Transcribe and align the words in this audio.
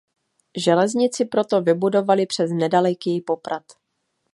Železnici 0.57 1.25
proto 1.25 1.61
vybudovali 1.61 2.25
přes 2.25 2.51
nedaleký 2.51 3.21
Poprad. 3.21 3.63